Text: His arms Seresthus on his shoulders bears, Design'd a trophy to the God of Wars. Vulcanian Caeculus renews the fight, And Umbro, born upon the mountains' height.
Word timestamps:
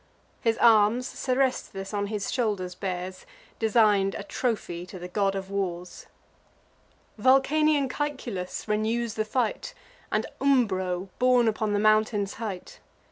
His 0.39 0.57
arms 0.57 1.05
Seresthus 1.07 1.93
on 1.93 2.07
his 2.07 2.31
shoulders 2.31 2.73
bears, 2.73 3.23
Design'd 3.59 4.15
a 4.15 4.23
trophy 4.23 4.83
to 4.87 4.97
the 4.97 5.07
God 5.07 5.35
of 5.35 5.51
Wars. 5.51 6.07
Vulcanian 7.19 7.87
Caeculus 7.87 8.67
renews 8.67 9.13
the 9.13 9.23
fight, 9.23 9.75
And 10.11 10.25
Umbro, 10.41 11.09
born 11.19 11.47
upon 11.47 11.73
the 11.73 11.79
mountains' 11.79 12.37
height. 12.41 12.79